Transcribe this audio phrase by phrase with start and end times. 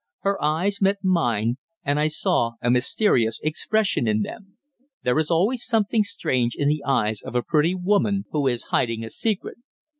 [0.21, 4.57] Her eyes met mine, and I saw a mysterious expression in them.
[5.03, 9.03] There is always something strange in the eyes of a pretty woman who is hiding
[9.03, 9.59] a secret.